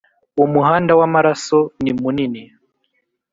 umuhanda 0.43 0.91
w'amaraso 0.99 1.57
nimunini 1.83 2.41